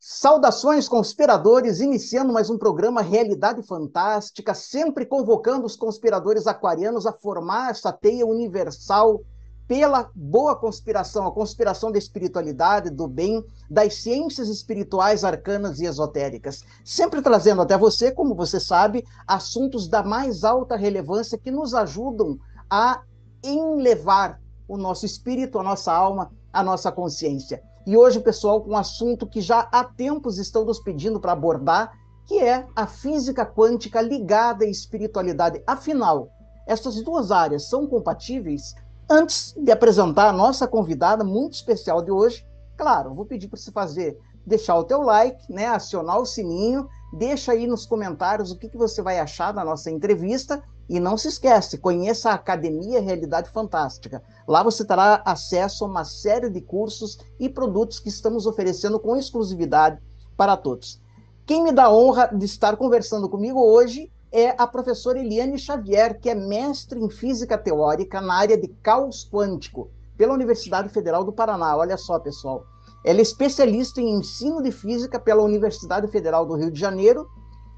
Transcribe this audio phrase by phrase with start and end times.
[0.00, 7.72] Saudações, conspiradores, iniciando mais um programa Realidade Fantástica, sempre convocando os conspiradores aquarianos a formar
[7.72, 9.20] essa teia universal
[9.66, 16.62] pela boa conspiração, a conspiração da espiritualidade, do bem, das ciências espirituais, arcanas e esotéricas.
[16.84, 22.38] Sempre trazendo até você, como você sabe, assuntos da mais alta relevância que nos ajudam
[22.70, 23.02] a
[23.42, 27.60] enlevar o nosso espírito, a nossa alma, a nossa consciência.
[27.88, 31.90] E hoje, pessoal, com um assunto que já há tempos estão nos pedindo para abordar,
[32.26, 35.62] que é a física quântica ligada à espiritualidade.
[35.66, 36.28] Afinal,
[36.66, 38.74] essas duas áreas são compatíveis?
[39.08, 43.72] Antes de apresentar a nossa convidada muito especial de hoje, claro, vou pedir para você
[43.72, 48.68] fazer, deixar o teu like, né, acionar o sininho, deixa aí nos comentários o que,
[48.68, 53.50] que você vai achar da nossa entrevista e não se esquece, conheça a Academia Realidade
[53.50, 54.22] Fantástica.
[54.46, 59.16] Lá você terá acesso a uma série de cursos e produtos que estamos oferecendo com
[59.16, 60.00] exclusividade
[60.36, 61.00] para todos.
[61.44, 66.18] Quem me dá a honra de estar conversando comigo hoje é a professora Eliane Xavier,
[66.20, 71.32] que é mestre em física teórica na área de caos quântico pela Universidade Federal do
[71.32, 71.76] Paraná.
[71.76, 72.64] Olha só, pessoal.
[73.04, 77.28] Ela é especialista em ensino de física pela Universidade Federal do Rio de Janeiro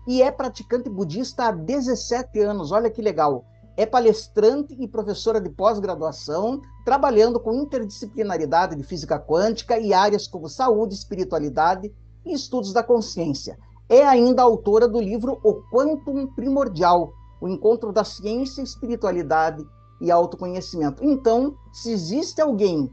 [0.07, 2.73] e é praticante budista há 17 anos.
[2.73, 3.45] Olha que legal.
[3.77, 10.48] É palestrante e professora de pós-graduação, trabalhando com interdisciplinaridade de física quântica e áreas como
[10.48, 11.93] saúde, espiritualidade
[12.25, 13.59] e estudos da consciência.
[13.89, 19.65] É ainda autora do livro O Quantum Primordial, o encontro da ciência, espiritualidade
[20.01, 21.05] e autoconhecimento.
[21.05, 22.91] Então, se existe alguém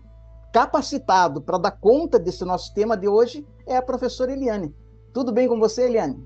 [0.58, 4.74] capacitado para dar conta desse nosso tema de hoje, é a professora Eliane.
[5.14, 6.18] Tudo bem com você, Eliane?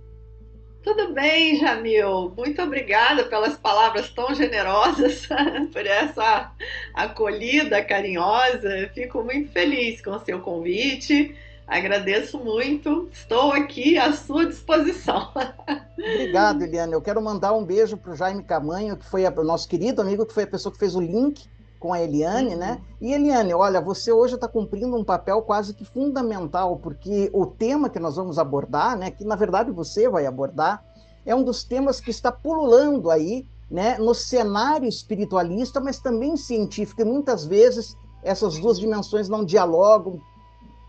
[0.82, 2.32] Tudo bem, Jamil.
[2.38, 5.28] Muito obrigada pelas palavras tão generosas,
[5.74, 6.50] por essa
[6.94, 8.90] acolhida carinhosa.
[8.94, 11.36] Fico muito feliz com o seu convite.
[11.68, 13.10] Agradeço muito.
[13.12, 15.30] Estou aqui à sua disposição.
[16.00, 16.94] Obrigado, Eliane.
[16.94, 20.26] Eu quero mandar um beijo para o Jaime Camanho, que foi o nosso querido amigo,
[20.26, 21.50] que foi a pessoa que fez o link
[21.82, 22.54] com a Eliane, né?
[22.54, 22.60] uhum.
[22.60, 22.82] né?
[23.02, 27.90] E Eliane, olha, você hoje está cumprindo um papel quase que fundamental, porque o tema
[27.90, 30.86] que nós vamos abordar, né, que na verdade você vai abordar,
[31.26, 37.02] é um dos temas que está pululando aí, né, no cenário espiritualista, mas também científico,
[37.02, 40.22] e muitas vezes essas duas dimensões não dialogam,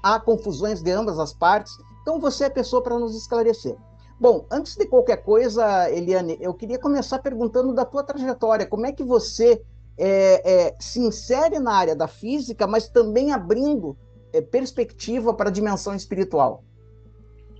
[0.02, 1.72] há confusões de ambas as partes.
[2.02, 3.76] Então você é a pessoa para nos esclarecer.
[4.20, 8.66] Bom, antes de qualquer coisa, Eliane, eu queria começar perguntando da tua trajetória.
[8.66, 9.62] Como é que você
[9.98, 13.96] é, é, se insere na área da física, mas também abrindo
[14.32, 16.64] é, perspectiva para a dimensão espiritual?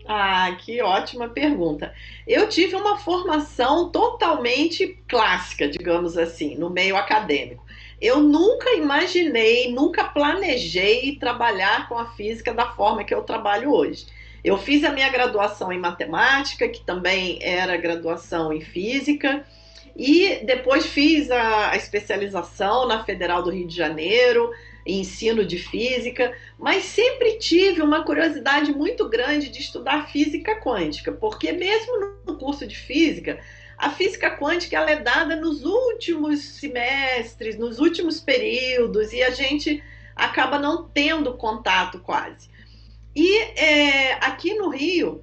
[0.06, 1.94] Ah, que ótima pergunta.
[2.26, 7.65] Eu tive uma formação totalmente clássica, digamos assim, no meio acadêmico.
[8.00, 14.06] Eu nunca imaginei, nunca planejei trabalhar com a física da forma que eu trabalho hoje.
[14.43, 19.47] Eu fiz a minha graduação em matemática, que também era graduação em física,
[19.97, 24.51] e depois fiz a, a especialização na Federal do Rio de Janeiro,
[24.85, 31.13] em ensino de física, mas sempre tive uma curiosidade muito grande de estudar física quântica,
[31.13, 33.39] porque mesmo no curso de física,
[33.79, 39.83] a física quântica ela é dada nos últimos semestres, nos últimos períodos, e a gente
[40.17, 42.51] acaba não tendo contato quase.
[43.15, 45.23] E é, aqui no Rio,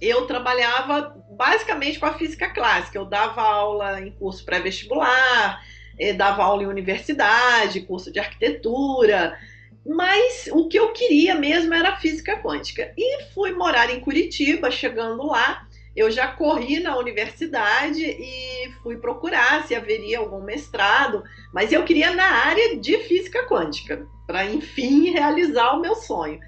[0.00, 2.98] eu trabalhava basicamente com a física clássica.
[2.98, 5.62] Eu dava aula em curso pré-vestibular,
[5.98, 9.38] eh, dava aula em universidade, curso de arquitetura,
[9.86, 12.92] mas o que eu queria mesmo era física quântica.
[12.96, 19.64] E fui morar em Curitiba, chegando lá, eu já corri na universidade e fui procurar
[19.66, 21.22] se haveria algum mestrado,
[21.52, 26.40] mas eu queria na área de física quântica, para enfim realizar o meu sonho.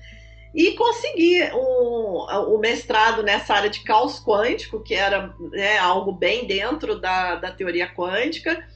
[0.57, 6.99] E consegui o, mestrado nessa área de caos quântico, que era né, algo bem dentro
[6.99, 8.67] da, da teoria quântica.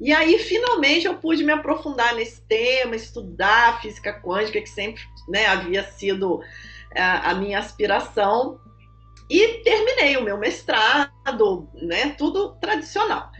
[0.00, 5.44] E aí, finalmente, eu pude me aprofundar nesse tema, estudar física quântica, que sempre né,
[5.44, 6.40] havia sido
[6.94, 8.58] a, é, a minha aspiração.
[9.28, 13.30] E terminei o meu mestrado, né, tudo tradicional.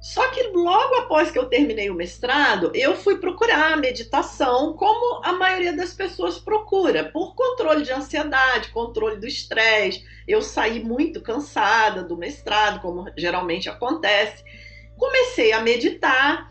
[0.00, 5.20] Só que logo após que eu terminei o mestrado, eu fui procurar a meditação, como
[5.24, 10.04] a maioria das pessoas procura, por controle de ansiedade, controle do estresse.
[10.26, 14.44] Eu saí muito cansada do mestrado, como geralmente acontece.
[14.96, 16.48] Comecei a meditar,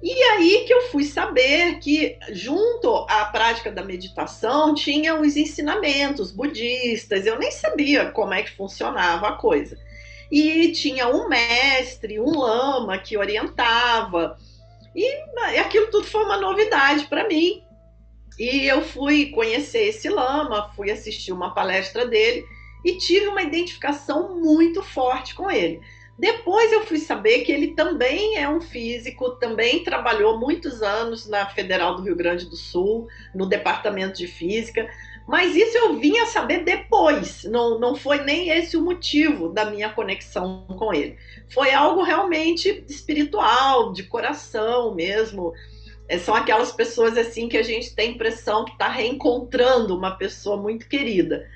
[0.00, 6.30] e aí que eu fui saber que, junto à prática da meditação, tinha os ensinamentos
[6.30, 7.26] budistas.
[7.26, 9.76] Eu nem sabia como é que funcionava a coisa
[10.30, 14.36] e tinha um mestre, um lama que orientava.
[14.94, 15.06] E
[15.58, 17.62] aquilo tudo foi uma novidade para mim.
[18.38, 22.44] E eu fui conhecer esse lama, fui assistir uma palestra dele
[22.84, 25.80] e tive uma identificação muito forte com ele.
[26.18, 31.46] Depois eu fui saber que ele também é um físico, também trabalhou muitos anos na
[31.46, 34.88] Federal do Rio Grande do Sul, no departamento de física,
[35.26, 39.64] mas isso eu vim a saber depois, não, não foi nem esse o motivo da
[39.64, 41.16] minha conexão com ele.
[41.48, 45.54] Foi algo realmente espiritual, de coração mesmo.
[46.06, 50.58] É, são aquelas pessoas assim que a gente tem impressão que está reencontrando uma pessoa
[50.58, 51.48] muito querida.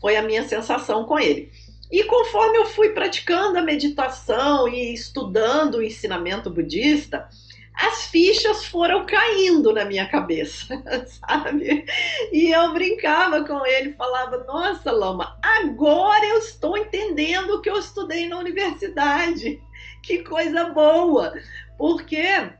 [0.00, 1.50] Foi a minha sensação com ele.
[1.90, 7.28] E conforme eu fui praticando a meditação e estudando o ensinamento budista,
[7.78, 10.66] as fichas foram caindo na minha cabeça,
[11.06, 11.84] sabe?
[12.32, 17.78] E eu brincava com ele, falava: Nossa, Lama, agora eu estou entendendo o que eu
[17.78, 19.60] estudei na universidade.
[20.02, 21.32] Que coisa boa!
[21.78, 22.50] Porque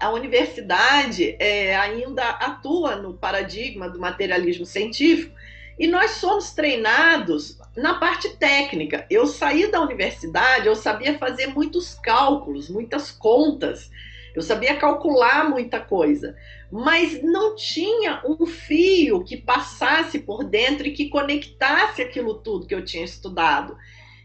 [0.00, 5.36] a universidade é, ainda atua no paradigma do materialismo científico
[5.78, 9.06] e nós somos treinados na parte técnica.
[9.10, 13.90] Eu saí da universidade, eu sabia fazer muitos cálculos, muitas contas,
[14.36, 16.36] eu sabia calcular muita coisa,
[16.70, 22.74] mas não tinha um fio que passasse por dentro e que conectasse aquilo tudo que
[22.74, 23.74] eu tinha estudado.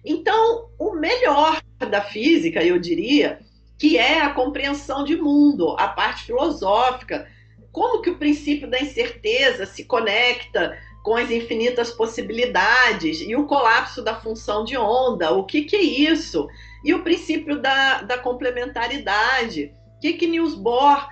[0.03, 3.39] Então, o melhor da física, eu diria,
[3.79, 7.25] que é a compreensão de mundo, a parte filosófica,
[7.71, 14.03] como que o princípio da incerteza se conecta com as infinitas possibilidades e o colapso
[14.03, 16.47] da função de onda, o que, que é isso?
[16.83, 21.07] E o princípio da, da complementaridade, que, que Niels Bohr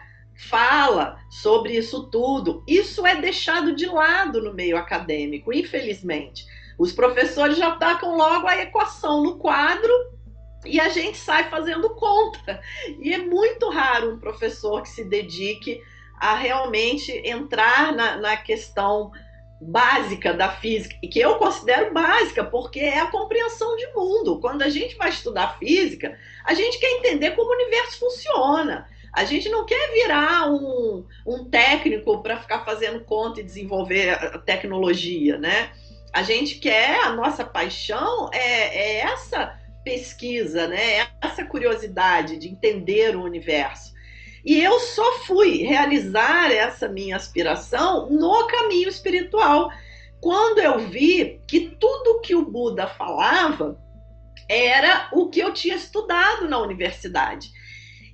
[0.50, 2.64] fala sobre isso tudo?
[2.68, 6.46] Isso é deixado de lado no meio acadêmico, infelizmente.
[6.78, 9.94] Os professores já tacam logo a equação no quadro
[10.66, 12.60] e a gente sai fazendo conta.
[13.00, 15.82] E é muito raro um professor que se dedique
[16.20, 19.12] a realmente entrar na, na questão
[19.62, 24.40] básica da física, que eu considero básica, porque é a compreensão de mundo.
[24.40, 28.88] Quando a gente vai estudar física, a gente quer entender como o universo funciona.
[29.14, 35.38] A gente não quer virar um, um técnico para ficar fazendo conta e desenvolver tecnologia,
[35.38, 35.72] né?
[36.14, 41.00] A gente quer, a nossa paixão é, é essa pesquisa, né?
[41.00, 43.94] É essa curiosidade de entender o universo.
[44.46, 49.72] E eu só fui realizar essa minha aspiração no caminho espiritual.
[50.22, 53.80] Quando eu vi que tudo que o Buda falava
[54.50, 57.52] era o que eu tinha estudado na universidade.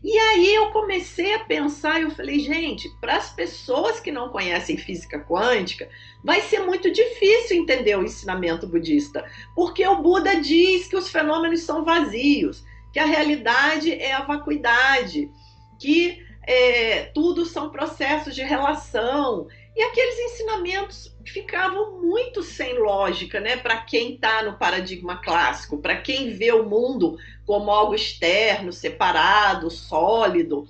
[0.04, 4.78] E aí eu comecei a pensar, eu falei, gente, para as pessoas que não conhecem
[4.78, 5.90] física quântica,
[6.24, 9.26] vai ser muito difícil entender o ensinamento budista,
[9.56, 12.64] porque o Buda diz que os fenômenos são vazios,
[12.94, 15.32] que a realidade é a vacuidade,
[15.80, 19.48] que é, tudo são processos de relação.
[19.76, 23.58] E aqueles ensinamentos ficavam muito sem lógica, né?
[23.58, 29.70] Para quem está no paradigma clássico, para quem vê o mundo como algo externo, separado,
[29.70, 30.68] sólido.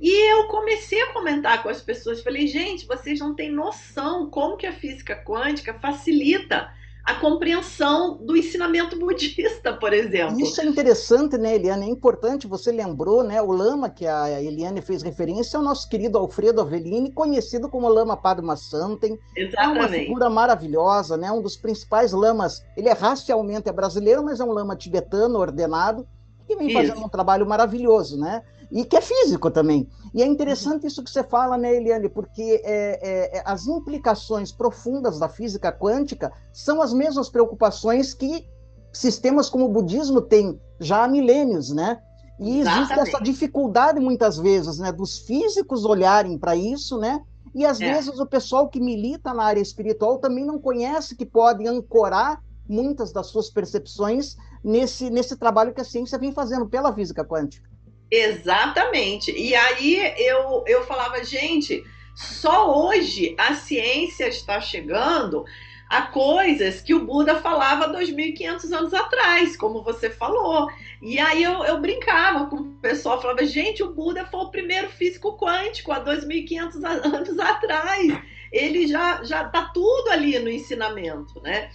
[0.00, 4.56] E eu comecei a comentar com as pessoas, falei, gente, vocês não têm noção como
[4.56, 6.70] que a física quântica facilita
[7.04, 10.40] a compreensão do ensinamento budista, por exemplo.
[10.40, 11.86] Isso é interessante, né, Eliane?
[11.86, 13.42] É importante, você lembrou, né?
[13.42, 17.88] O Lama, que a Eliane fez referência, é o nosso querido Alfredo Avellini, conhecido como
[17.88, 19.18] Lama Padma Santen.
[19.36, 19.78] Exatamente.
[19.78, 21.30] É uma figura maravilhosa, né?
[21.30, 22.64] Um dos principais lamas.
[22.76, 26.06] Ele é racialmente é brasileiro, mas é um lama tibetano ordenado,
[26.46, 27.04] que vem fazendo isso.
[27.04, 28.42] um trabalho maravilhoso, né?
[28.70, 29.88] E que é físico também.
[30.14, 34.52] E é interessante isso que você fala, né, Eliane, porque é, é, é, as implicações
[34.52, 38.46] profundas da física quântica são as mesmas preocupações que
[38.92, 42.00] sistemas como o budismo têm já há milênios, né?
[42.38, 43.08] E existe Exatamente.
[43.08, 47.20] essa dificuldade muitas vezes, né, dos físicos olharem para isso, né?
[47.54, 47.92] E às é.
[47.92, 53.12] vezes o pessoal que milita na área espiritual também não conhece que pode ancorar muitas
[53.12, 57.68] das suas percepções nesse, nesse trabalho que a ciência vem fazendo pela física quântica.
[58.14, 59.32] Exatamente.
[59.32, 61.82] E aí eu, eu falava, gente,
[62.14, 65.44] só hoje a ciência está chegando
[65.88, 70.70] a coisas que o Buda falava 2.500 anos atrás, como você falou.
[71.02, 74.88] E aí eu, eu brincava com o pessoal, falava, gente, o Buda foi o primeiro
[74.90, 78.22] físico quântico há 2.500 anos atrás.
[78.52, 81.68] Ele já já tá tudo ali no ensinamento, né?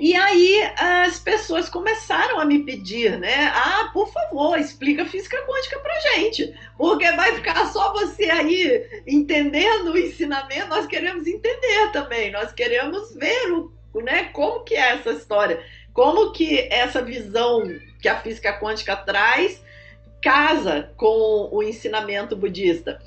[0.00, 3.52] E aí as pessoas começaram a me pedir, né?
[3.54, 9.92] Ah, por favor, explica física quântica pra gente, porque vai ficar só você aí entendendo
[9.92, 15.10] o ensinamento, nós queremos entender também, nós queremos ver o, né, como que é essa
[15.10, 17.62] história, como que essa visão
[18.00, 19.62] que a física quântica traz
[20.22, 23.00] casa com o ensinamento budista.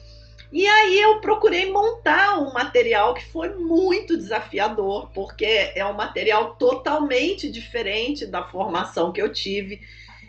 [0.55, 5.43] E aí eu procurei montar um material que foi muito desafiador, porque
[5.75, 9.81] é um material totalmente diferente da formação que eu tive.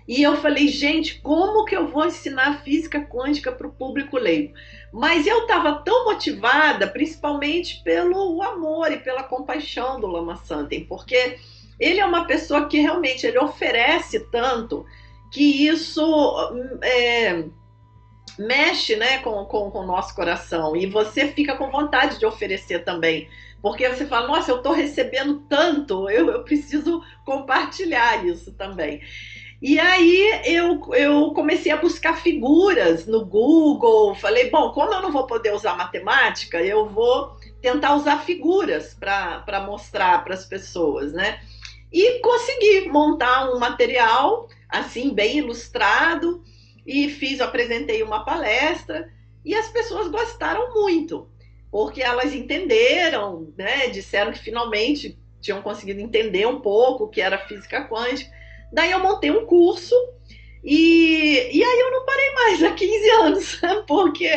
[0.09, 4.53] E eu falei, gente, como que eu vou ensinar física quântica para o público leigo?
[4.93, 11.39] Mas eu estava tão motivada, principalmente pelo amor e pela compaixão do Lama Santem, porque
[11.79, 14.85] ele é uma pessoa que realmente ele oferece tanto
[15.31, 16.03] que isso
[16.83, 17.45] é,
[18.39, 20.77] mexe né, com, com, com o nosso coração.
[20.77, 23.29] E você fica com vontade de oferecer também.
[23.63, 29.01] Porque você fala, nossa, eu estou recebendo tanto, eu, eu preciso compartilhar isso também.
[29.61, 34.15] E aí eu, eu comecei a buscar figuras no Google.
[34.15, 39.65] Falei, bom, como eu não vou poder usar matemática, eu vou tentar usar figuras para
[39.67, 41.41] mostrar para as pessoas, né?
[41.91, 46.45] E consegui montar um material assim bem ilustrado
[46.87, 49.11] e fiz, apresentei uma palestra
[49.45, 51.29] e as pessoas gostaram muito,
[51.71, 53.89] porque elas entenderam, né?
[53.89, 58.31] Disseram que finalmente tinham conseguido entender um pouco o que era física quântica.
[58.73, 59.95] Daí eu montei um curso
[60.65, 64.29] e, e aí eu não parei mais há 15 anos, porque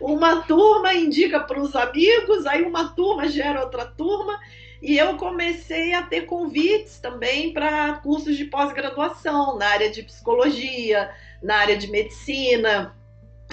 [0.00, 4.36] uma turma indica para os amigos, aí uma turma gera outra turma,
[4.82, 11.10] e eu comecei a ter convites também para cursos de pós-graduação na área de psicologia,
[11.42, 12.94] na área de medicina,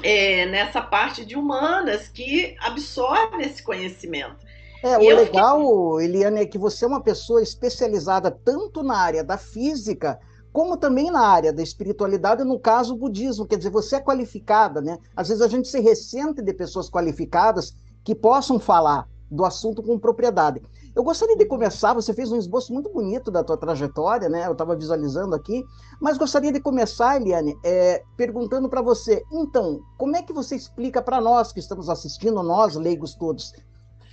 [0.04, 4.46] é, nessa parte de humanas que absorve esse conhecimento.
[4.84, 5.60] É, e o legal,
[5.94, 6.06] fiquei...
[6.06, 10.20] Eliane, é que você é uma pessoa especializada tanto na área da física,
[10.54, 13.46] como também na área da espiritualidade, no caso, o budismo.
[13.46, 14.98] Quer dizer, você é qualificada, né?
[15.16, 20.00] Às vezes a gente se ressente de pessoas qualificadas que possam falar do assunto com
[20.00, 20.62] propriedade.
[20.98, 24.48] Eu gostaria de começar, você fez um esboço muito bonito da tua trajetória, né?
[24.48, 25.64] Eu estava visualizando aqui,
[26.02, 31.00] mas gostaria de começar, Eliane, é, perguntando para você, então, como é que você explica
[31.00, 33.54] para nós que estamos assistindo, nós leigos todos,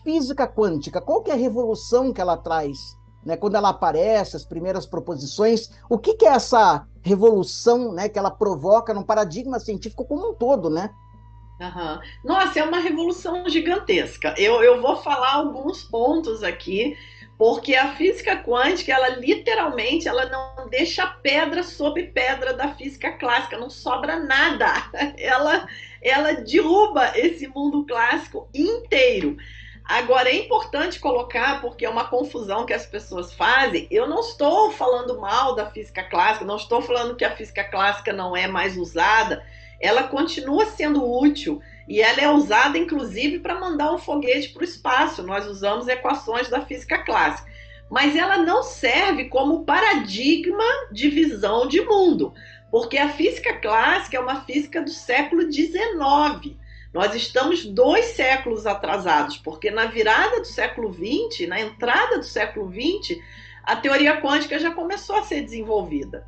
[0.03, 2.77] física quântica, qual que é a revolução que ela traz?
[3.25, 8.19] Né, quando ela aparece, as primeiras proposições, o que, que é essa revolução né, que
[8.19, 10.91] ela provoca no paradigma científico como um todo, né?
[11.61, 12.01] Uhum.
[12.25, 14.35] Nossa, é uma revolução gigantesca.
[14.37, 16.97] Eu, eu vou falar alguns pontos aqui,
[17.39, 23.59] porque a física quântica, ela literalmente, ela não deixa pedra sobre pedra da física clássica,
[23.59, 24.67] não sobra nada.
[25.19, 25.67] Ela,
[26.03, 29.37] ela derruba esse mundo clássico inteiro.
[29.85, 33.87] Agora, é importante colocar, porque é uma confusão que as pessoas fazem.
[33.91, 38.13] Eu não estou falando mal da física clássica, não estou falando que a física clássica
[38.13, 39.45] não é mais usada.
[39.81, 44.65] Ela continua sendo útil e ela é usada, inclusive, para mandar um foguete para o
[44.65, 45.23] espaço.
[45.23, 47.51] Nós usamos equações da física clássica.
[47.91, 52.33] Mas ela não serve como paradigma de visão de mundo,
[52.71, 56.57] porque a física clássica é uma física do século XIX
[56.95, 62.71] nós estamos dois séculos atrasados, porque na virada do século XX, na entrada do século
[62.73, 63.19] XX,
[63.65, 66.25] a teoria quântica já começou a ser desenvolvida.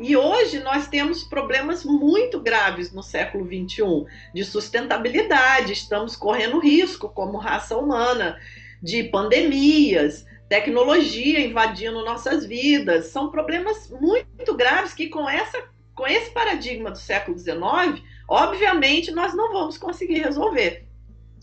[0.00, 7.08] E hoje nós temos problemas muito graves no século XXI de sustentabilidade, estamos correndo risco
[7.08, 8.38] como raça humana,
[8.80, 13.06] de pandemias, tecnologia invadindo nossas vidas.
[13.06, 15.64] São problemas muito graves que com, essa,
[15.94, 20.84] com esse paradigma do século XIX Obviamente, nós não vamos conseguir resolver.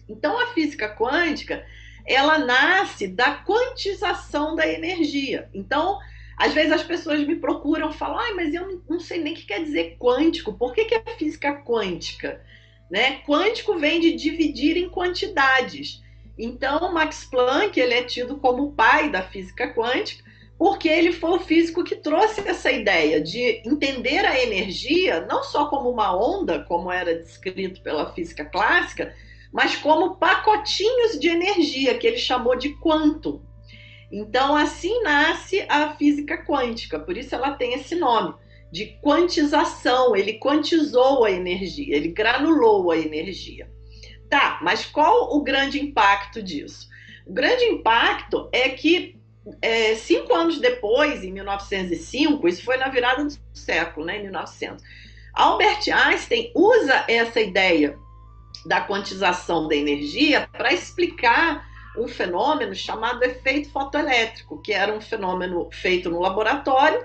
[0.08, 1.66] Então, a física quântica,
[2.06, 5.50] ela nasce da quantização da energia.
[5.52, 5.98] Então,
[6.38, 9.46] às vezes as pessoas me procuram, falam, ah, mas eu não sei nem o que
[9.46, 10.54] quer dizer quântico.
[10.54, 12.42] Por que, que é física quântica?
[12.90, 13.22] Né?
[13.26, 16.04] Quântico vem de dividir em quantidades.
[16.38, 20.24] Então, Max Planck ele é tido como o pai da física quântica,
[20.58, 25.68] porque ele foi o físico que trouxe essa ideia de entender a energia não só
[25.68, 29.14] como uma onda, como era descrito pela física clássica,
[29.52, 33.42] mas como pacotinhos de energia, que ele chamou de quantum.
[34.12, 38.36] Então, assim nasce a física quântica, por isso ela tem esse nome,
[38.72, 40.16] de quantização.
[40.16, 43.70] Ele quantizou a energia, ele granulou a energia.
[44.30, 46.88] Tá, mas qual o grande impacto disso?
[47.26, 49.16] O grande impacto é que
[49.62, 54.84] é, cinco anos depois, em 1905, isso foi na virada do século, né, em 1900,
[55.34, 58.00] Albert Einstein usa essa ideia
[58.66, 65.70] da quantização da energia para explicar um fenômeno chamado efeito fotoelétrico, que era um fenômeno
[65.72, 67.04] feito no laboratório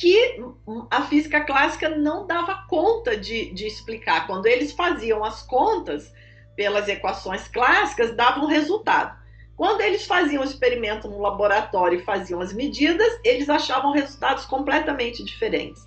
[0.00, 0.42] que
[0.90, 4.26] a física clássica não dava conta de, de explicar.
[4.26, 6.10] Quando eles faziam as contas
[6.56, 9.18] pelas equações clássicas, davam um resultado.
[9.56, 15.22] Quando eles faziam o experimento no laboratório e faziam as medidas, eles achavam resultados completamente
[15.22, 15.84] diferentes.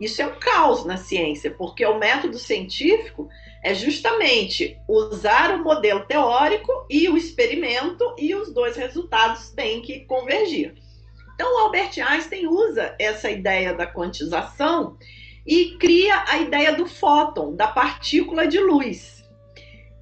[0.00, 3.28] Isso é um caos na ciência, porque o método científico
[3.66, 10.04] é justamente usar o modelo teórico e o experimento, e os dois resultados têm que
[10.04, 10.76] convergir.
[11.34, 14.96] Então, o Albert Einstein usa essa ideia da quantização
[15.44, 19.28] e cria a ideia do fóton, da partícula de luz.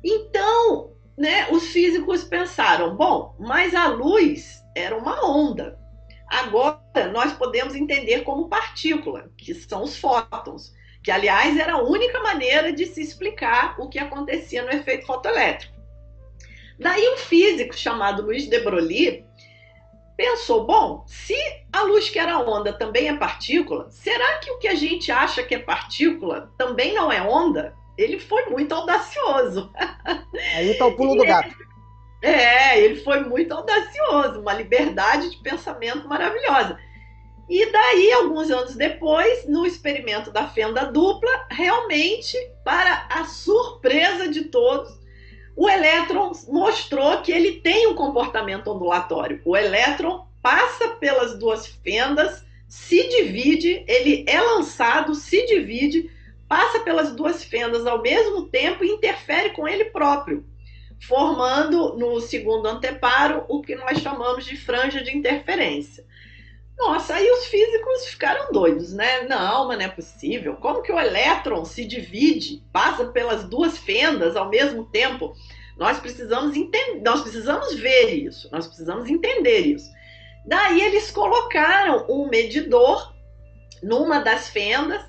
[0.04, 5.80] Então, né, os físicos pensaram: bom, mas a luz era uma onda.
[6.28, 10.73] Agora nós podemos entender como partícula, que são os fótons,
[11.04, 15.74] que aliás era a única maneira de se explicar o que acontecia no efeito fotoelétrico.
[16.80, 19.24] Daí um físico chamado Luiz de Broglie
[20.16, 21.36] pensou: bom, se
[21.70, 25.42] a luz que era onda também é partícula, será que o que a gente acha
[25.42, 27.74] que é partícula também não é onda?
[27.98, 29.70] Ele foi muito audacioso.
[30.56, 31.54] Aí está o pulo do gato.
[32.22, 36.78] É, ele foi muito audacioso, uma liberdade de pensamento maravilhosa.
[37.48, 44.44] E daí, alguns anos depois, no experimento da fenda dupla, realmente, para a surpresa de
[44.44, 44.90] todos,
[45.56, 49.40] o elétron mostrou que ele tem um comportamento ondulatório.
[49.44, 56.10] O elétron passa pelas duas fendas, se divide, ele é lançado, se divide,
[56.48, 60.44] passa pelas duas fendas ao mesmo tempo e interfere com ele próprio,
[61.06, 66.04] formando no segundo anteparo o que nós chamamos de franja de interferência.
[66.76, 69.22] Nossa, aí os físicos ficaram doidos, né?
[69.22, 70.56] Não, mas não é possível.
[70.56, 75.34] Como que o elétron se divide, passa pelas duas fendas ao mesmo tempo?
[75.76, 79.90] Nós precisamos entender, nós precisamos ver isso, nós precisamos entender isso.
[80.46, 83.14] Daí eles colocaram um medidor
[83.82, 85.02] numa das fendas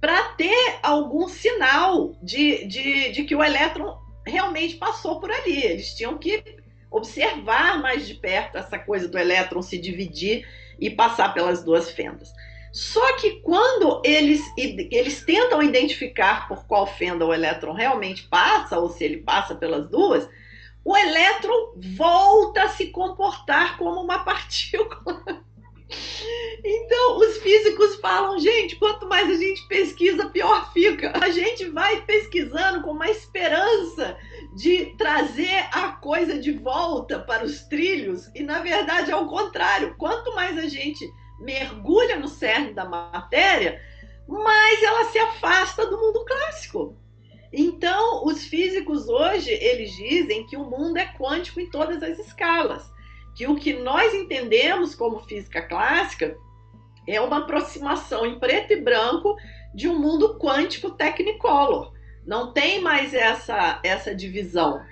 [0.00, 5.62] para ter algum sinal de, de, de que o elétron realmente passou por ali.
[5.64, 6.42] Eles tinham que
[6.90, 10.46] observar mais de perto essa coisa do elétron se dividir
[10.78, 12.32] e passar pelas duas fendas.
[12.72, 18.88] Só que quando eles, eles tentam identificar por qual fenda o elétron realmente passa, ou
[18.88, 20.28] se ele passa pelas duas,
[20.84, 25.44] o elétron volta a se comportar como uma partícula.
[26.62, 31.12] Então, os físicos falam, gente, quanto mais a gente pesquisa, pior fica.
[31.18, 34.16] A gente vai pesquisando com uma esperança
[34.58, 39.94] de trazer a coisa de volta para os trilhos, e na verdade é o contrário.
[39.96, 43.80] Quanto mais a gente mergulha no cerne da matéria,
[44.26, 46.96] mais ela se afasta do mundo clássico.
[47.52, 52.82] Então, os físicos hoje, eles dizem que o mundo é quântico em todas as escalas,
[53.36, 56.36] que o que nós entendemos como física clássica
[57.06, 59.36] é uma aproximação em preto e branco
[59.72, 61.96] de um mundo quântico technicolor.
[62.28, 64.82] Não tem mais essa, essa divisão.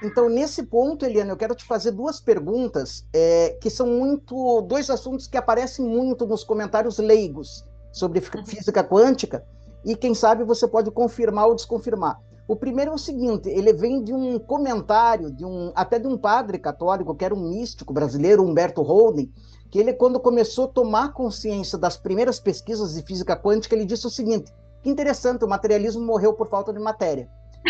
[0.00, 4.62] Então, nesse ponto, Eliana, eu quero te fazer duas perguntas é, que são muito.
[4.62, 8.46] dois assuntos que aparecem muito nos comentários leigos sobre uhum.
[8.46, 9.44] física quântica,
[9.84, 12.20] e quem sabe você pode confirmar ou desconfirmar.
[12.46, 16.16] O primeiro é o seguinte: ele vem de um comentário, de um até de um
[16.16, 19.32] padre católico, que era um místico brasileiro, Humberto Holden,
[19.68, 24.06] que ele, quando começou a tomar consciência das primeiras pesquisas de física quântica, ele disse
[24.06, 24.52] o seguinte:
[24.84, 27.26] que interessante, o materialismo morreu por falta de matéria.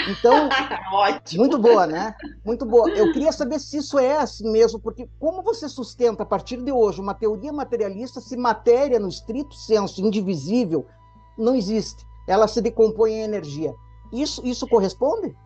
[0.09, 0.49] Então,
[1.37, 2.13] muito boa, né?
[2.45, 2.91] Muito boa.
[2.91, 6.73] Eu queria saber se isso é assim mesmo, porque como você sustenta a partir de
[6.73, 10.87] hoje uma teoria materialista se matéria no estrito senso indivisível
[11.39, 12.05] não existe?
[12.27, 13.73] Ela se decompõe em energia.
[14.13, 15.37] Isso, isso corresponde?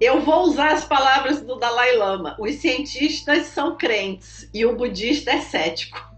[0.00, 2.36] Eu vou usar as palavras do Dalai Lama.
[2.38, 6.11] Os cientistas são crentes e o budista é cético.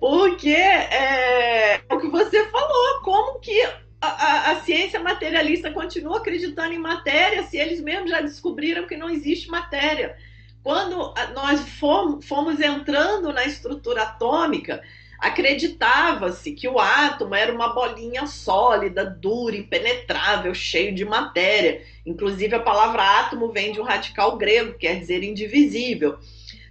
[0.00, 3.62] Porque é, é o que você falou, como que
[4.00, 9.08] a, a, ciência materialista continua acreditando em matéria se eles mesmos já descobriram que não
[9.08, 10.16] existe matéria.
[10.62, 14.82] Quando nós fomos, fomos entrando na estrutura atômica,
[15.18, 21.82] acreditava-se que o átomo era uma bolinha sólida, dura, impenetrável, cheio de matéria.
[22.04, 26.18] Inclusive, a palavra átomo vem de um radical grego, quer dizer indivisível.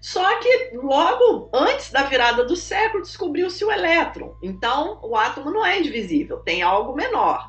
[0.01, 4.35] Só que logo antes da virada do século descobriu-se o elétron.
[4.41, 7.47] Então, o átomo não é indivisível, tem algo menor.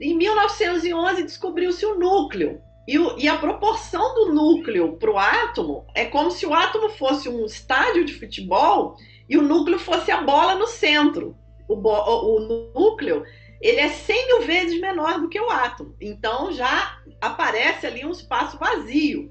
[0.00, 2.62] Em 1911 descobriu-se o núcleo.
[2.88, 6.88] E, o, e, a proporção do núcleo para o átomo é como se o átomo
[6.90, 8.96] fosse um estádio de futebol
[9.28, 11.36] e o núcleo fosse a bola no centro.
[11.68, 13.24] O, o, núcleo
[13.60, 15.94] ele é 100 mil vezes menor do que o átomo.
[16.00, 19.30] Então já aparece ali um espaço vazio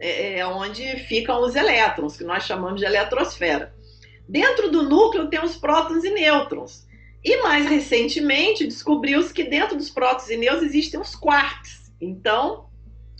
[0.00, 3.74] é, onde ficam os elétrons, que nós chamamos de eletrosfera.
[4.28, 6.86] Dentro do núcleo tem os prótons e nêutrons.
[7.24, 11.92] E mais recentemente descobriu-se que dentro dos prótons e nêutrons existem os quarks.
[12.00, 12.66] Então,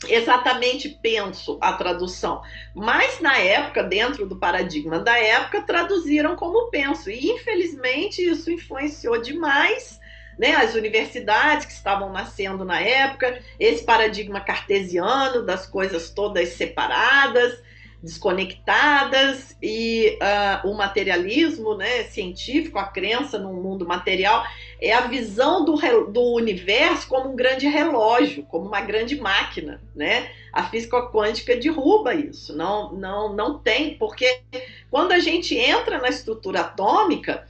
[0.09, 2.43] exatamente penso a tradução,
[2.75, 9.21] mas na época, dentro do paradigma da época, traduziram como penso, e infelizmente isso influenciou
[9.21, 10.01] demais
[10.41, 17.61] né, as universidades que estavam nascendo na época, esse paradigma cartesiano das coisas todas separadas,
[18.03, 24.45] desconectadas e uh, o materialismo né, científico, a crença no mundo material,
[24.81, 25.77] é a visão do,
[26.11, 29.81] do universo como um grande relógio, como uma grande máquina.
[29.95, 30.31] Né?
[30.53, 34.41] A física quântica derruba isso, não, não, não tem, porque
[34.91, 37.47] quando a gente entra na estrutura atômica,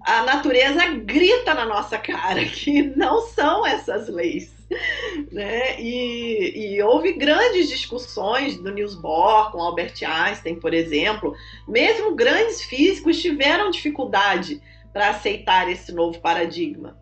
[0.00, 4.53] a natureza grita na nossa cara que não são essas leis
[5.32, 5.80] né?
[5.80, 11.34] E, e, houve grandes discussões do Niels Bohr com Albert Einstein, por exemplo.
[11.66, 14.60] Mesmo grandes físicos tiveram dificuldade
[14.92, 16.96] para aceitar esse novo paradigma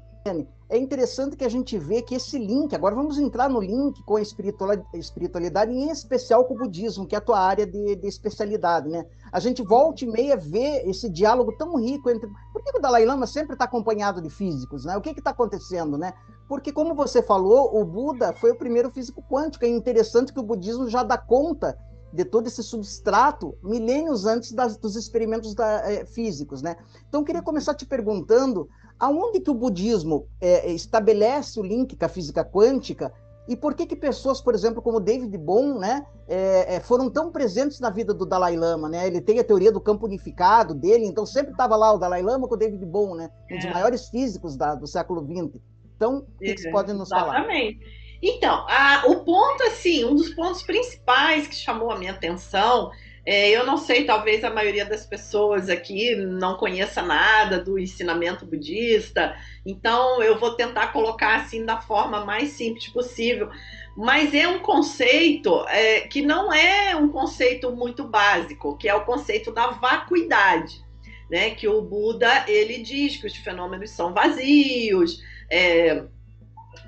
[0.72, 4.16] é interessante que a gente vê que esse link, agora vamos entrar no link com
[4.16, 8.88] a espiritualidade, em especial com o budismo, que é a tua área de, de especialidade,
[8.88, 9.04] né?
[9.30, 12.26] A gente volta e meia vê esse diálogo tão rico entre...
[12.54, 14.96] Por que o Dalai Lama sempre está acompanhado de físicos, né?
[14.96, 16.14] O que está acontecendo, né?
[16.52, 19.64] Porque, como você falou, o Buda foi o primeiro físico quântico.
[19.64, 21.78] É interessante que o budismo já dá conta
[22.12, 26.76] de todo esse substrato milênios antes das, dos experimentos da, é, físicos, né?
[27.08, 28.68] Então, eu queria começar te perguntando
[29.00, 33.10] aonde que o budismo é, estabelece o link com a física quântica
[33.48, 37.80] e por que que pessoas, por exemplo, como David Bohm, né, é, foram tão presentes
[37.80, 39.06] na vida do Dalai Lama, né?
[39.06, 42.46] Ele tem a teoria do campo unificado dele, então sempre estava lá o Dalai Lama
[42.46, 43.30] com o David Bohm, né?
[43.50, 43.72] Um dos é.
[43.72, 45.71] maiores físicos da, do século XX.
[46.02, 47.38] Então, o que, que você pode nos falar?
[47.38, 47.80] Exatamente.
[48.22, 52.90] Então, a, o ponto, assim, um dos pontos principais que chamou a minha atenção
[53.24, 58.44] é, eu não sei, talvez a maioria das pessoas aqui não conheça nada do ensinamento
[58.44, 63.48] budista, então eu vou tentar colocar assim da forma mais simples possível.
[63.96, 69.04] Mas é um conceito é, que não é um conceito muito básico, que é o
[69.04, 70.82] conceito da vacuidade,
[71.30, 71.50] né?
[71.50, 75.18] Que o Buda ele diz que os fenômenos são vazios,
[75.52, 76.04] é,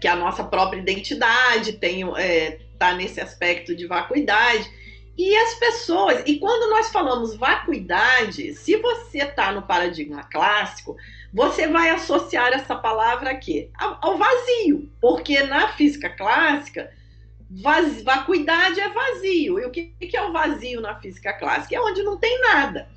[0.01, 4.69] que a nossa própria identidade tem é, tá nesse aspecto de vacuidade.
[5.17, 10.97] E as pessoas, e quando nós falamos vacuidade, se você está no paradigma clássico,
[11.33, 16.91] você vai associar essa palavra aqui ao vazio, porque na física clássica,
[17.49, 19.61] vaz, vacuidade é vazio.
[19.61, 21.77] E o que, que é o vazio na física clássica?
[21.77, 22.89] É onde não tem nada.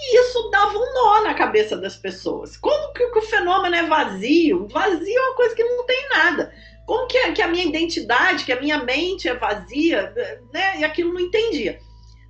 [0.00, 2.56] E isso dava um nó na cabeça das pessoas.
[2.56, 4.68] Como que, o fenômeno é vazio?
[4.68, 6.52] Vazio é uma coisa que não tem nada.
[6.86, 10.14] Como que a, que a minha identidade, que a minha mente é vazia,
[10.52, 10.78] né?
[10.78, 11.80] E aquilo não entendia.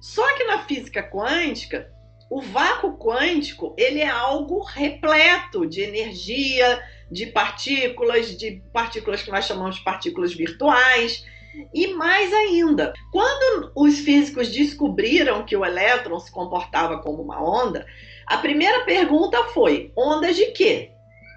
[0.00, 1.92] Só que na física quântica,
[2.31, 9.44] o vácuo quântico ele é algo repleto de energia, de partículas, de partículas que nós
[9.44, 11.24] chamamos de partículas virtuais.
[11.75, 17.87] E mais ainda, quando os físicos descobriram que o elétron se comportava como uma onda,
[18.27, 20.92] a primeira pergunta foi: ondas de quê?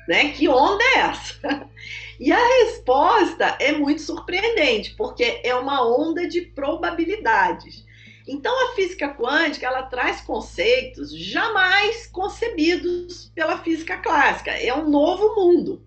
[0.07, 0.31] né?
[0.31, 1.69] Que onda é essa?
[2.19, 7.83] E a resposta é muito surpreendente, porque é uma onda de probabilidades.
[8.27, 14.51] Então a física quântica, ela traz conceitos jamais concebidos pela física clássica.
[14.51, 15.83] É um novo mundo.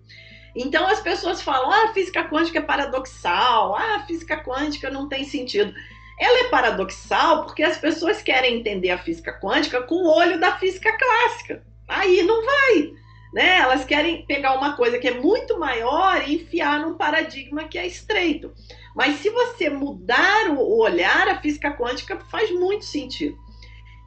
[0.55, 3.75] Então as pessoas falam: "Ah, a física quântica é paradoxal.
[3.75, 5.73] Ah, a física quântica não tem sentido".
[6.19, 10.57] Ela é paradoxal porque as pessoas querem entender a física quântica com o olho da
[10.57, 11.61] física clássica.
[11.87, 12.93] Aí não vai.
[13.33, 13.57] Né?
[13.57, 17.85] Elas querem pegar uma coisa que é muito maior e enfiar num paradigma que é
[17.85, 18.53] estreito.
[18.95, 23.37] Mas se você mudar o olhar, a física quântica faz muito sentido.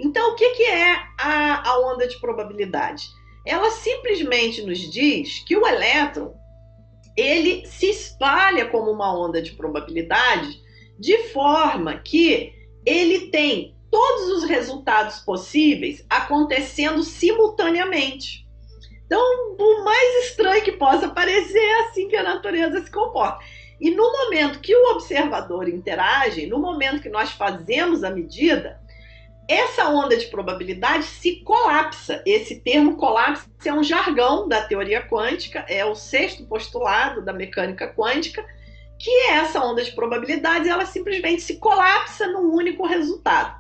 [0.01, 3.09] Então, o que, que é a, a onda de probabilidade?
[3.45, 6.35] Ela simplesmente nos diz que o elétron
[7.18, 10.62] ele se espalha como uma onda de probabilidade
[10.96, 12.52] de forma que
[12.87, 18.46] ele tem todos os resultados possíveis acontecendo simultaneamente.
[19.04, 19.20] Então,
[19.59, 23.42] o mais estranho que possa parecer é assim que a natureza se comporta.
[23.81, 28.81] E no momento que o observador interage, no momento que nós fazemos a medida,
[29.49, 32.23] essa onda de probabilidade se colapsa.
[32.27, 37.89] Esse termo colapso é um jargão da teoria quântica, é o sexto postulado da mecânica
[37.89, 38.45] quântica,
[38.99, 43.57] que é essa onda de probabilidades, ela simplesmente se colapsa num único resultado.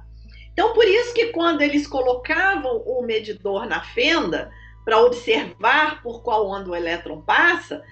[0.52, 4.50] Então, por isso que quando eles colocavam o medidor na fenda,
[4.84, 7.82] para observar por qual onda o elétron passa,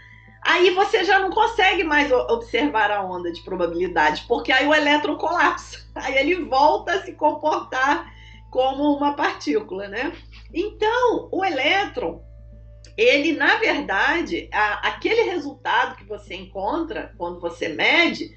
[0.47, 5.17] aí você já não consegue mais observar a onda de probabilidade, porque aí o elétron
[5.17, 8.15] colapsa, aí ele volta a se comportar
[8.51, 10.13] como uma partícula, né?
[10.55, 12.23] Então, o elétron,
[12.97, 18.31] ele, na verdade, a, aquele resultado que você encontra quando você mede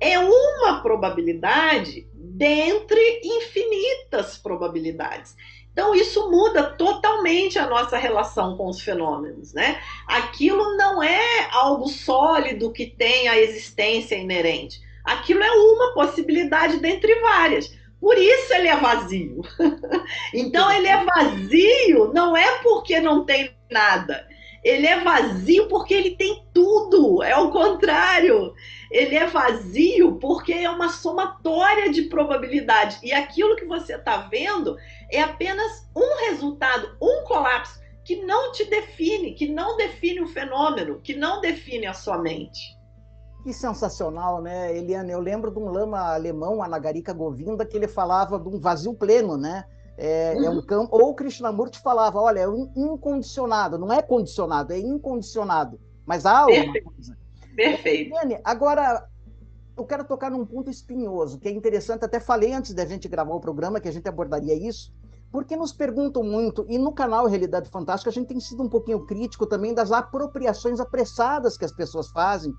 [0.00, 5.34] é uma probabilidade dentre infinitas probabilidades.
[5.76, 9.78] Então, isso muda totalmente a nossa relação com os fenômenos, né?
[10.06, 14.80] Aquilo não é algo sólido que tem a existência inerente.
[15.04, 17.76] Aquilo é uma possibilidade dentre várias.
[18.00, 19.42] Por isso ele é vazio.
[20.32, 24.26] então, ele é vazio não é porque não tem nada.
[24.66, 27.22] Ele é vazio porque ele tem tudo.
[27.22, 28.54] É o contrário
[28.90, 32.98] ele é vazio porque é uma somatória de probabilidade.
[33.02, 34.76] E aquilo que você está vendo
[35.10, 41.00] é apenas um resultado, um colapso, que não te define, que não define o fenômeno,
[41.00, 42.76] que não define a sua mente.
[43.42, 45.12] Que sensacional, né, Eliane?
[45.12, 49.36] Eu lembro de um lama alemão, Anagarika Govinda, que ele falava de um vazio pleno,
[49.36, 49.64] né?
[49.98, 50.96] É, é um campo.
[50.96, 55.80] Ou Krishnamurti falava: olha, é um incondicionado, não é condicionado, é incondicionado.
[56.04, 57.16] Mas há alguma coisa.
[57.54, 58.14] Perfeito.
[58.14, 59.08] Dani, agora
[59.76, 63.34] eu quero tocar num ponto espinhoso, que é interessante, até falei antes da gente gravar
[63.34, 64.92] o programa que a gente abordaria isso,
[65.30, 69.04] porque nos perguntam muito, e no canal Realidade Fantástica a gente tem sido um pouquinho
[69.04, 72.54] crítico também das apropriações apressadas que as pessoas fazem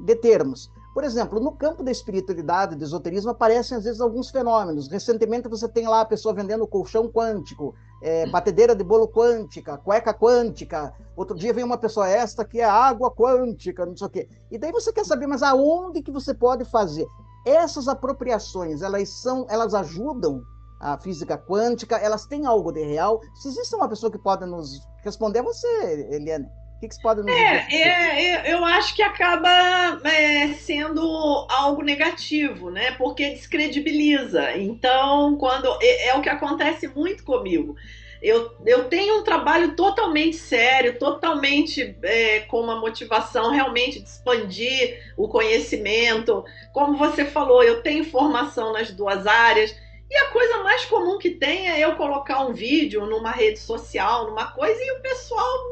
[0.00, 0.70] de termos.
[0.92, 4.88] Por exemplo, no campo da espiritualidade, do esoterismo, aparecem às vezes alguns fenômenos.
[4.88, 10.12] Recentemente você tem lá a pessoa vendendo colchão quântico, é, batedeira de bolo quântica, cueca
[10.12, 10.92] quântica.
[11.16, 14.28] Outro dia veio uma pessoa esta que é água quântica, não sei o quê.
[14.50, 17.06] E daí você quer saber, mas aonde que você pode fazer?
[17.46, 20.42] Essas apropriações, elas são, elas ajudam
[20.80, 23.20] a física quântica, elas têm algo de real?
[23.34, 26.48] Se existe uma pessoa que pode nos responder, é você, Eliane.
[26.80, 27.76] O que, que você pode nos é, dizer?
[27.76, 32.92] É, é, eu acho que acaba é, sendo algo negativo, né?
[32.92, 34.56] Porque descredibiliza.
[34.56, 37.76] Então, quando é, é, o que acontece muito comigo.
[38.22, 45.12] Eu, eu tenho um trabalho totalmente sério, totalmente é, com uma motivação realmente de expandir
[45.18, 46.42] o conhecimento.
[46.72, 49.76] Como você falou, eu tenho formação nas duas áreas
[50.10, 54.26] e a coisa mais comum que tem é eu colocar um vídeo numa rede social,
[54.26, 55.70] numa coisa, e o pessoal,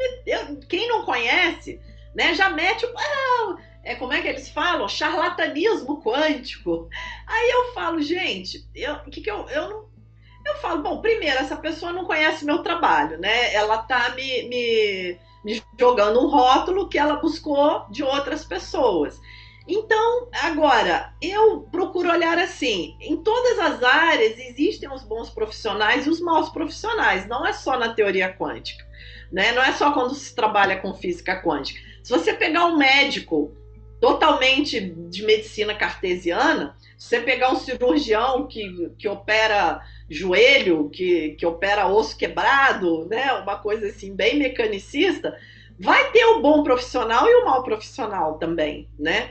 [0.68, 1.80] quem não conhece,
[2.14, 2.94] né, já mete o.
[2.96, 4.88] Ah, é, como é que eles falam?
[4.88, 6.88] Charlatanismo quântico.
[7.26, 9.88] Aí eu falo, gente, eu, que que eu, eu não.
[10.46, 13.52] Eu falo, bom, primeiro, essa pessoa não conhece meu trabalho, né?
[13.52, 19.20] Ela tá me, me, me jogando um rótulo que ela buscou de outras pessoas.
[19.68, 26.10] Então, agora, eu procuro olhar assim: em todas as áreas existem os bons profissionais e
[26.10, 28.82] os maus profissionais, não é só na teoria quântica,
[29.30, 29.52] né?
[29.52, 31.78] não é só quando se trabalha com física quântica.
[32.02, 33.54] Se você pegar um médico
[34.00, 41.44] totalmente de medicina cartesiana, se você pegar um cirurgião que, que opera joelho, que, que
[41.44, 43.34] opera osso quebrado, né?
[43.34, 45.36] uma coisa assim, bem mecanicista,
[45.78, 49.30] vai ter o bom profissional e o mau profissional também, né?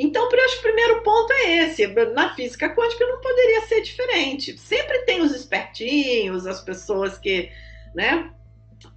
[0.00, 1.86] Então, acho que o primeiro ponto é esse.
[2.14, 4.56] Na física quântica não poderia ser diferente.
[4.56, 7.50] Sempre tem os espertinhos, as pessoas que,
[7.94, 8.30] né?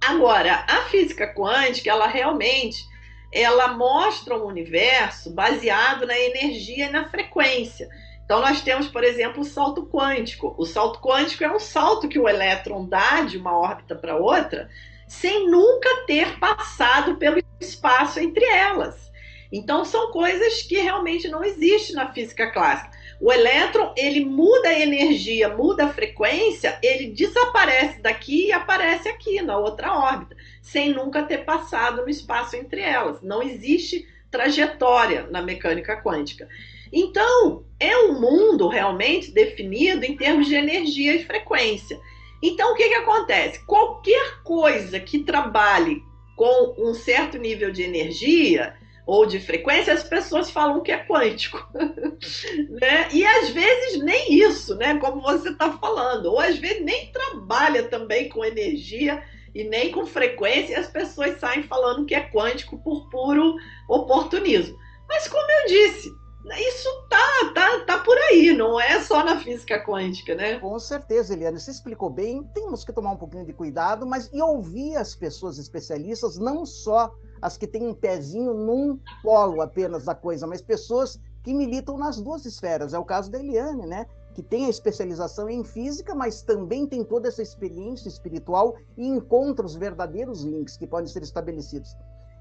[0.00, 2.84] Agora, a física quântica, ela realmente
[3.32, 7.88] ela mostra um universo baseado na energia e na frequência.
[8.24, 10.54] Então, nós temos, por exemplo, o salto quântico.
[10.58, 14.68] O salto quântico é um salto que o elétron dá de uma órbita para outra,
[15.08, 19.11] sem nunca ter passado pelo espaço entre elas.
[19.52, 22.90] Então, são coisas que realmente não existem na física clássica.
[23.20, 29.42] O elétron, ele muda a energia, muda a frequência, ele desaparece daqui e aparece aqui,
[29.42, 33.20] na outra órbita, sem nunca ter passado no espaço entre elas.
[33.20, 36.48] Não existe trajetória na mecânica quântica.
[36.90, 42.00] Então, é um mundo realmente definido em termos de energia e frequência.
[42.42, 43.64] Então, o que, que acontece?
[43.66, 46.02] Qualquer coisa que trabalhe
[46.34, 48.74] com um certo nível de energia,
[49.06, 51.68] ou de frequência, as pessoas falam que é quântico.
[51.74, 53.08] né?
[53.12, 54.98] E às vezes nem isso, né?
[54.98, 59.22] como você está falando, ou às vezes nem trabalha também com energia
[59.54, 63.54] e nem com frequência, e as pessoas saem falando que é quântico por puro
[63.88, 64.78] oportunismo.
[65.08, 66.10] Mas como eu disse,
[66.58, 70.58] isso tá, tá, tá por aí, não é só na física quântica, né?
[70.58, 72.42] Com certeza, Eliane, você explicou bem.
[72.54, 77.12] Temos que tomar um pouquinho de cuidado, mas e ouvir as pessoas especialistas, não só
[77.42, 82.20] as que têm um pezinho num polo apenas da coisa, mas pessoas que militam nas
[82.20, 82.94] duas esferas.
[82.94, 84.06] É o caso da Eliane, né?
[84.32, 89.66] Que tem a especialização em física, mas também tem toda essa experiência espiritual e encontra
[89.66, 91.94] os verdadeiros links que podem ser estabelecidos.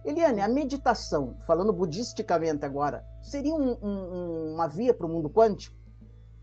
[0.05, 5.75] Eliane, a meditação, falando budisticamente agora, seria um, um, uma via para o mundo quântico?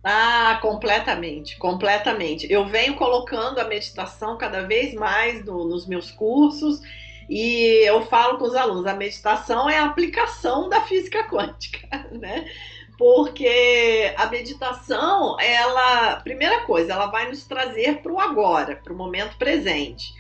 [0.03, 2.51] Ah, completamente, completamente.
[2.51, 6.81] Eu venho colocando a meditação cada vez mais no, nos meus cursos
[7.29, 12.51] e eu falo com os alunos, a meditação é a aplicação da física quântica, né?
[12.97, 18.97] Porque a meditação, ela, primeira coisa, ela vai nos trazer para o agora, para o
[18.97, 20.13] momento presente.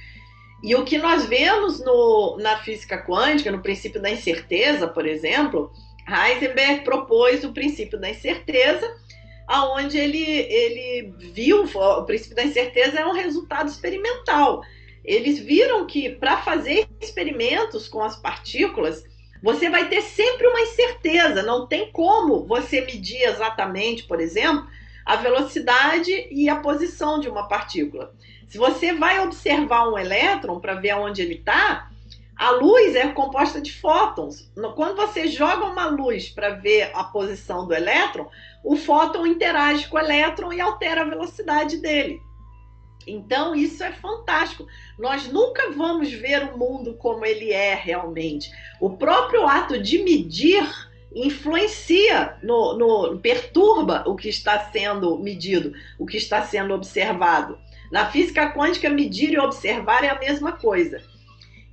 [0.62, 5.73] E o que nós vemos no, na física quântica, no princípio da incerteza, por exemplo,
[6.07, 8.88] Heisenberg propôs o princípio da incerteza,
[9.47, 14.62] aonde ele, ele viu o princípio da incerteza é um resultado experimental
[15.09, 19.03] eles viram que para fazer experimentos com as partículas,
[19.42, 24.66] você vai ter sempre uma incerteza, não tem como você medir exatamente, por exemplo,
[25.07, 28.12] a velocidade e a posição de uma partícula.
[28.49, 31.88] Se você vai observar um elétron para ver onde ele está,
[32.37, 34.53] a luz é composta de fótons.
[34.77, 38.29] Quando você joga uma luz para ver a posição do elétron,
[38.62, 42.21] o fóton interage com o elétron e altera a velocidade dele.
[43.11, 44.66] Então, isso é fantástico.
[44.99, 48.51] Nós nunca vamos ver o mundo como ele é realmente.
[48.81, 50.66] O próprio ato de medir
[51.14, 57.59] influencia, no, no, perturba o que está sendo medido, o que está sendo observado.
[57.90, 61.03] Na física quântica, medir e observar é a mesma coisa.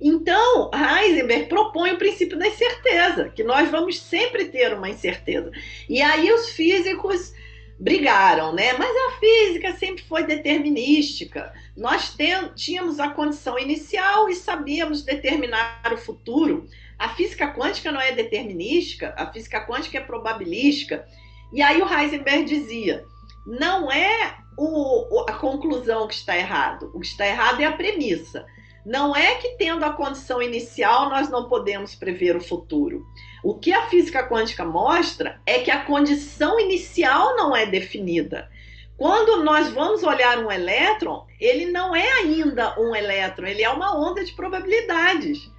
[0.00, 5.50] Então, Heisenberg propõe o princípio da incerteza, que nós vamos sempre ter uma incerteza.
[5.88, 7.32] E aí os físicos
[7.78, 8.72] brigaram, né?
[8.72, 11.52] Mas a física sempre foi determinística.
[11.76, 12.16] Nós
[12.54, 16.66] tínhamos a condição inicial e sabíamos determinar o futuro.
[16.98, 21.06] A física quântica não é determinística, a física quântica é probabilística.
[21.52, 23.04] E aí o Heisenberg dizia:
[23.46, 28.46] não é o, a conclusão que está errado, o que está errado é a premissa.
[28.86, 33.04] Não é que tendo a condição inicial nós não podemos prever o futuro.
[33.42, 38.48] O que a física quântica mostra é que a condição inicial não é definida.
[38.96, 43.98] Quando nós vamos olhar um elétron, ele não é ainda um elétron, ele é uma
[43.98, 45.50] onda de probabilidades.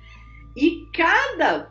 [0.56, 1.70] E cada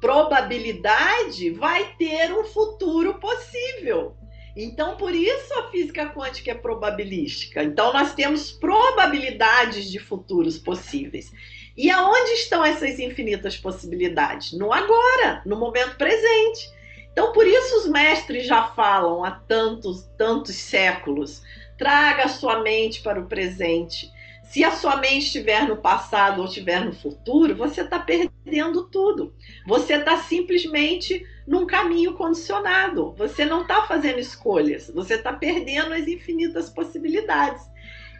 [0.00, 4.16] probabilidade vai ter um futuro possível.
[4.60, 7.62] Então, por isso a física quântica é probabilística.
[7.62, 11.30] Então, nós temos probabilidades de futuros possíveis.
[11.76, 14.52] E aonde estão essas infinitas possibilidades?
[14.52, 16.68] No agora, no momento presente.
[17.12, 21.40] Então, por isso os mestres já falam há tantos, tantos séculos:
[21.78, 24.10] traga sua mente para o presente.
[24.48, 29.34] Se a sua mente estiver no passado ou estiver no futuro, você está perdendo tudo.
[29.66, 33.14] Você está simplesmente num caminho condicionado.
[33.18, 37.62] Você não está fazendo escolhas, você está perdendo as infinitas possibilidades.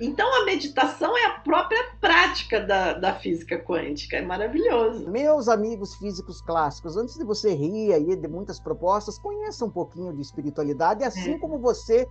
[0.01, 5.11] Então a meditação é a própria prática da, da física quântica, é maravilhoso.
[5.11, 10.14] Meus amigos físicos clássicos, antes de você rir aí de muitas propostas, conheça um pouquinho
[10.14, 11.39] de espiritualidade, assim é.
[11.39, 12.07] como você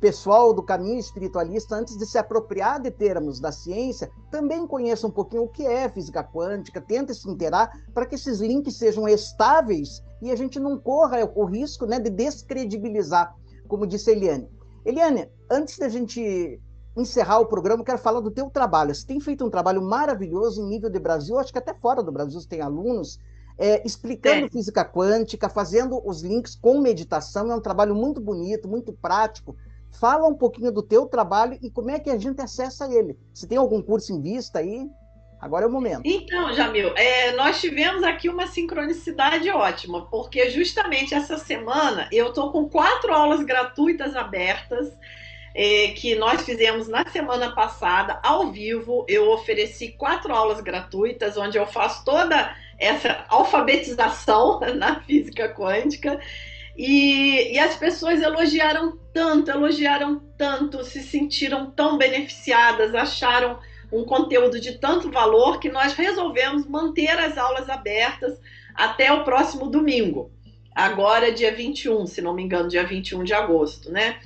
[0.00, 5.10] pessoal do caminho espiritualista, antes de se apropriar de termos da ciência, também conheça um
[5.10, 10.02] pouquinho o que é física quântica, tente se inteirar para que esses links sejam estáveis
[10.22, 13.34] e a gente não corra o risco né, de descredibilizar,
[13.68, 14.48] como disse a Eliane.
[14.84, 16.60] Eliane, antes da gente
[16.96, 18.94] encerrar o programa, quero falar do teu trabalho.
[18.94, 22.10] Você tem feito um trabalho maravilhoso em nível de Brasil, acho que até fora do
[22.10, 23.18] Brasil você tem alunos
[23.60, 24.50] é, explicando é.
[24.50, 27.52] física quântica, fazendo os links com meditação.
[27.52, 29.54] É um trabalho muito bonito, muito prático.
[29.92, 33.18] Fala um pouquinho do teu trabalho e como é que a gente acessa ele.
[33.34, 34.88] Se tem algum curso em vista aí?
[35.40, 36.02] Agora é o momento.
[36.04, 42.52] Então, Jamil, é, nós tivemos aqui uma sincronicidade ótima, porque justamente essa semana eu estou
[42.52, 44.92] com quatro aulas gratuitas abertas
[45.54, 49.04] é, que nós fizemos na semana passada, ao vivo.
[49.08, 56.20] Eu ofereci quatro aulas gratuitas, onde eu faço toda essa alfabetização na física quântica.
[56.82, 63.58] E, e, as pessoas elogiaram tanto, elogiaram tanto, se sentiram tão beneficiadas, acharam
[63.92, 68.40] um conteúdo de tanto valor que nós resolvemos manter as aulas abertas
[68.74, 70.30] até o próximo domingo.
[70.74, 74.18] Agora, dia 21, se não me engano, dia 21 de agosto, né?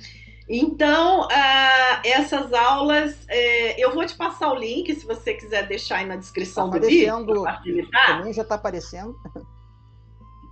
[0.47, 5.97] Então, uh, essas aulas, uh, eu vou te passar o link, se você quiser deixar
[5.97, 7.03] aí na descrição tá do vídeo.
[8.07, 9.13] Também já está aparecendo.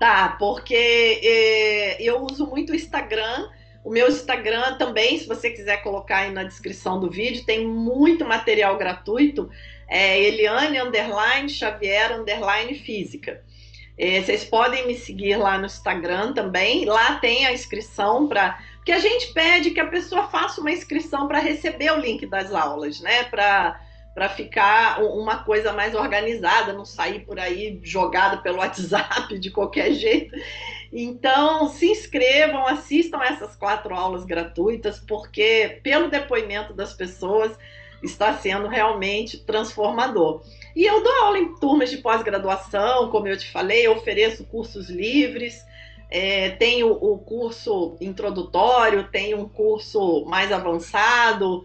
[0.03, 3.47] Tá, porque uh, eu uso muito o Instagram
[3.83, 8.23] o meu Instagram também, se você quiser colocar aí na descrição do vídeo, tem muito
[8.23, 9.49] material gratuito.
[9.89, 13.43] É Eliane Underline Xavier Underline Física.
[13.97, 16.85] É, vocês podem me seguir lá no Instagram também.
[16.85, 18.57] Lá tem a inscrição para.
[18.77, 22.53] Porque a gente pede que a pessoa faça uma inscrição para receber o link das
[22.53, 23.23] aulas, né?
[23.23, 23.79] Para
[24.13, 29.93] para ficar uma coisa mais organizada, não sair por aí jogado pelo WhatsApp de qualquer
[29.93, 30.35] jeito.
[30.91, 37.57] Então, se inscrevam, assistam essas quatro aulas gratuitas, porque, pelo depoimento das pessoas,
[38.03, 40.43] está sendo realmente transformador.
[40.75, 44.89] E eu dou aula em turmas de pós-graduação, como eu te falei, eu ofereço cursos
[44.89, 45.65] livres,
[46.09, 51.63] é, tenho o curso introdutório, tenho um curso mais avançado,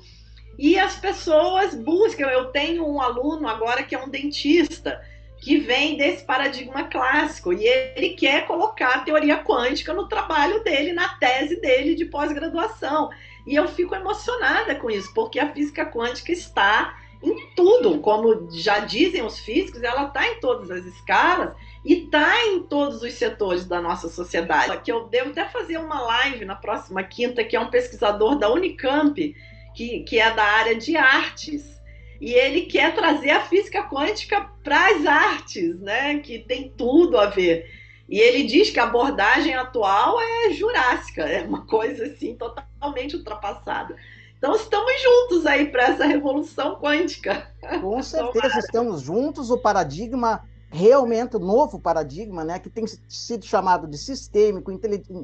[0.58, 2.26] e as pessoas buscam.
[2.26, 5.00] Eu tenho um aluno agora que é um dentista
[5.40, 10.92] que vem desse paradigma clássico e ele quer colocar a teoria quântica no trabalho dele,
[10.92, 13.08] na tese dele de pós-graduação.
[13.46, 18.80] E eu fico emocionada com isso, porque a física quântica está em tudo, como já
[18.80, 21.54] dizem os físicos, ela está em todas as escalas
[21.84, 24.80] e está em todos os setores da nossa sociedade.
[24.82, 28.50] Que eu devo até fazer uma live na próxima quinta, que é um pesquisador da
[28.50, 29.34] Unicamp,
[29.78, 31.80] que, que é da área de artes
[32.20, 36.18] e ele quer trazer a física quântica para as artes, né?
[36.18, 37.70] Que tem tudo a ver.
[38.08, 43.94] E ele diz que a abordagem atual é jurássica, é uma coisa assim totalmente ultrapassada.
[44.36, 47.48] Então estamos juntos aí para essa revolução quântica.
[47.80, 49.48] Com certeza estamos juntos.
[49.48, 54.70] O paradigma realmente o novo paradigma, né, que tem sido chamado de sistêmico,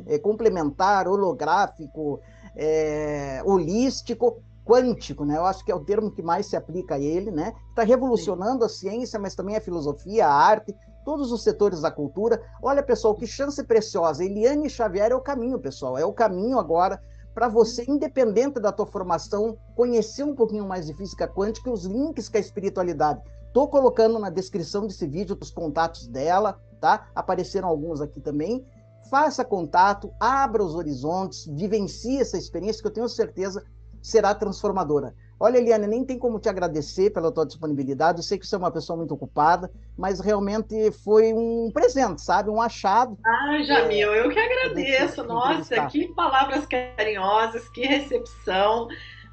[0.07, 2.21] é, complementar, holográfico,
[2.57, 5.37] é, holístico, quântico, né?
[5.37, 7.53] Eu acho que é o termo que mais se aplica a ele, né?
[7.71, 8.65] Está revolucionando Sim.
[8.65, 10.75] a ciência, mas também a filosofia, a arte,
[11.05, 12.43] todos os setores da cultura.
[12.63, 14.25] Olha, pessoal, que chance preciosa.
[14.25, 15.99] Eliane Xavier é o caminho, pessoal.
[15.99, 17.01] É o caminho agora
[17.35, 21.85] para você, independente da tua formação, conhecer um pouquinho mais de física quântica e os
[21.85, 23.21] links com a espiritualidade.
[23.47, 27.09] Estou colocando na descrição desse vídeo os contatos dela, tá?
[27.15, 28.65] Apareceram alguns aqui também.
[29.15, 33.65] Faça contato, abra os horizontes, vivencie essa experiência que eu tenho certeza
[34.03, 35.15] será transformadora.
[35.39, 38.19] Olha, Eliane, nem tem como te agradecer pela tua disponibilidade.
[38.19, 42.51] Eu sei que você é uma pessoa muito ocupada, mas realmente foi um presente, sabe?
[42.51, 43.17] Um achado.
[43.25, 45.23] Ah, Jamil, é, eu que agradeço.
[45.23, 48.89] Nossa, que palavras carinhosas, que recepção.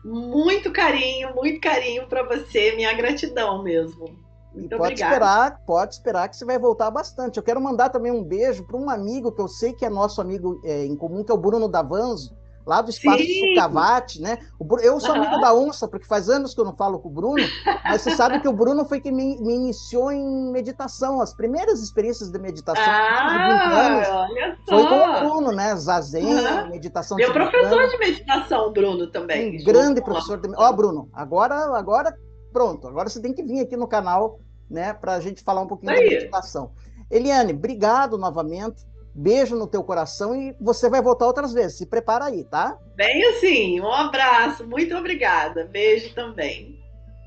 [0.05, 2.75] Muito carinho, muito carinho para você.
[2.75, 4.30] Minha gratidão mesmo.
[4.53, 5.13] Muito e pode obrigada.
[5.13, 7.37] esperar, pode esperar que você vai voltar bastante.
[7.37, 10.19] Eu quero mandar também um beijo para um amigo que eu sei que é nosso
[10.21, 12.35] amigo é, em comum, que é o Bruno Davanzo
[12.65, 14.37] lá do espaço Sucavati, né?
[14.81, 17.43] eu sou amigo da onça, porque faz anos que eu não falo com o Bruno,
[17.83, 21.81] mas você sabe que o Bruno foi quem me, me iniciou em meditação, as primeiras
[21.81, 24.75] experiências de meditação ah, anos, olha só.
[24.75, 25.75] foi com o Bruno, né?
[25.75, 26.69] Zazen, uhum.
[26.69, 29.59] meditação Meu professor de meditação, Bruno, também.
[29.59, 32.15] Um grande professor de Ó, oh, Bruno, agora, agora,
[32.51, 34.39] pronto, agora você tem que vir aqui no canal,
[34.69, 36.09] né, para a gente falar um pouquinho Aí.
[36.09, 36.71] de meditação.
[37.09, 38.85] Eliane, obrigado novamente.
[39.13, 41.77] Beijo no teu coração e você vai voltar outras vezes.
[41.77, 42.77] Se prepara aí, tá?
[42.95, 43.81] Bem assim.
[43.81, 44.65] Um abraço.
[44.65, 45.65] Muito obrigada.
[45.65, 46.79] Beijo também.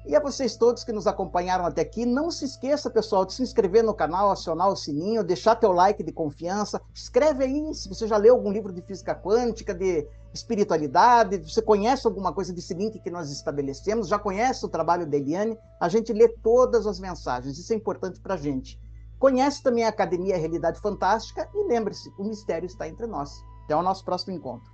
[0.07, 3.43] E a vocês todos que nos acompanharam até aqui, não se esqueça, pessoal, de se
[3.43, 6.81] inscrever no canal, acionar o sininho, deixar teu like de confiança.
[6.95, 12.07] Escreve aí se você já leu algum livro de física quântica, de espiritualidade, você conhece
[12.07, 16.13] alguma coisa desse link que nós estabelecemos, já conhece o trabalho da Eliane, a gente
[16.13, 18.79] lê todas as mensagens, isso é importante para a gente.
[19.19, 23.43] Conhece também a Academia Realidade Fantástica e lembre-se, o mistério está entre nós.
[23.65, 24.71] Até o nosso próximo encontro.